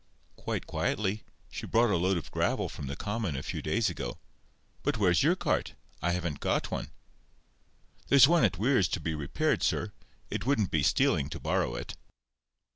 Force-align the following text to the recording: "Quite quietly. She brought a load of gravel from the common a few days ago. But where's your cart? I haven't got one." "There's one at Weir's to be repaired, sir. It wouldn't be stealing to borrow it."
"Quite 0.35 0.65
quietly. 0.65 1.21
She 1.51 1.67
brought 1.67 1.91
a 1.91 1.95
load 1.95 2.17
of 2.17 2.31
gravel 2.31 2.67
from 2.69 2.87
the 2.87 2.95
common 2.95 3.35
a 3.35 3.43
few 3.43 3.61
days 3.61 3.87
ago. 3.87 4.17
But 4.81 4.97
where's 4.97 5.21
your 5.21 5.35
cart? 5.35 5.75
I 6.01 6.09
haven't 6.13 6.39
got 6.39 6.71
one." 6.71 6.89
"There's 8.07 8.27
one 8.27 8.43
at 8.43 8.57
Weir's 8.57 8.87
to 8.87 8.99
be 8.99 9.13
repaired, 9.13 9.61
sir. 9.61 9.93
It 10.31 10.43
wouldn't 10.43 10.71
be 10.71 10.81
stealing 10.81 11.29
to 11.29 11.39
borrow 11.39 11.75
it." 11.75 11.95